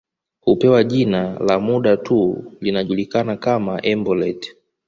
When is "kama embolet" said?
3.37-4.55